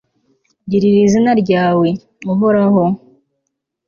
girira 0.69 0.99
izina 1.07 1.31
ryawe, 1.41 1.87
uhoraho 2.33 2.83